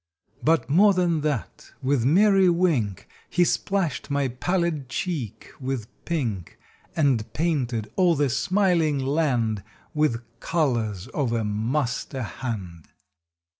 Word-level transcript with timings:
But 0.41 0.67
more 0.67 0.95
than 0.95 1.21
that, 1.21 1.73
with 1.83 2.05
merry 2.05 2.49
wink 2.49 3.07
He 3.29 3.43
splashed 3.45 4.09
my 4.09 4.29
pallid 4.29 4.89
cheek 4.89 5.51
with 5.59 5.85
pink, 6.05 6.57
And 6.95 7.31
painted 7.33 7.93
all 7.95 8.15
the 8.15 8.31
smiling 8.31 8.97
land 8.97 9.63
With 9.93 10.23
colors 10.39 11.07
of 11.09 11.31
a 11.33 11.43
Master 11.43 12.23
hand! 12.23 12.87